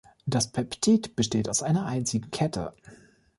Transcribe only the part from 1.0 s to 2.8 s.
besteht aus einer einzigen Kette.